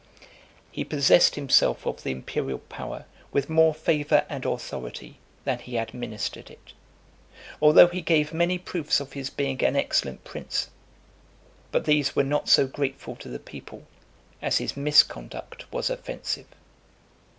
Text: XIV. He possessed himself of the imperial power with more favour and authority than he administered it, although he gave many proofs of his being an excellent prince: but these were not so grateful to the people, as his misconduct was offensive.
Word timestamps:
XIV. 0.23 0.27
He 0.71 0.83
possessed 0.83 1.35
himself 1.35 1.85
of 1.85 2.01
the 2.01 2.09
imperial 2.11 2.57
power 2.57 3.05
with 3.31 3.51
more 3.51 3.71
favour 3.71 4.25
and 4.29 4.43
authority 4.45 5.19
than 5.43 5.59
he 5.59 5.77
administered 5.77 6.49
it, 6.49 6.73
although 7.61 7.85
he 7.85 8.01
gave 8.01 8.33
many 8.33 8.57
proofs 8.57 8.99
of 8.99 9.13
his 9.13 9.29
being 9.29 9.63
an 9.63 9.75
excellent 9.75 10.23
prince: 10.23 10.71
but 11.71 11.85
these 11.85 12.15
were 12.15 12.23
not 12.23 12.49
so 12.49 12.65
grateful 12.65 13.15
to 13.17 13.29
the 13.29 13.37
people, 13.37 13.85
as 14.41 14.57
his 14.57 14.75
misconduct 14.75 15.71
was 15.71 15.91
offensive. 15.91 16.47